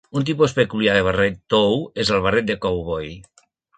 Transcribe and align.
Un 0.19 0.23
tipus 0.27 0.53
peculiar 0.59 0.95
de 0.95 1.03
barret 1.07 1.37
tou 1.55 1.77
és 2.05 2.13
el 2.17 2.25
barret 2.27 2.49
de 2.49 2.57
cowboy. 2.65 3.13